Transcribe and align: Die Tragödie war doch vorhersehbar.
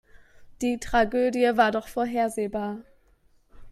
Die 0.63 0.79
Tragödie 0.79 1.51
war 1.57 1.69
doch 1.69 1.87
vorhersehbar. 1.87 2.79